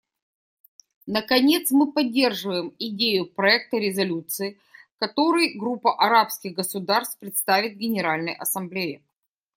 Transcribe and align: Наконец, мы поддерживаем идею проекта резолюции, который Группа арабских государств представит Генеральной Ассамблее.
Наконец, 1.05 1.69
мы 1.69 1.91
поддерживаем 1.93 2.73
идею 2.79 3.27
проекта 3.31 3.77
резолюции, 3.77 4.57
который 4.97 5.55
Группа 5.55 5.95
арабских 5.95 6.55
государств 6.55 7.19
представит 7.19 7.77
Генеральной 7.77 8.33
Ассамблее. 8.33 9.03